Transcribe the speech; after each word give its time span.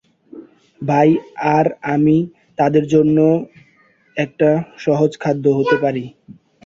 ভাই 0.81 1.09
আর 1.53 1.65
আমি 1.93 2.17
তাদের 2.59 2.83
জন্য 2.93 3.17
একটা 4.17 4.49
সহজ 4.83 5.11
খাদ্য 5.19 5.45
হতে 5.57 5.75
পারি। 5.83 6.03